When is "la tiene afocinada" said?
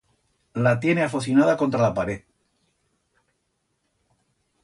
0.55-1.55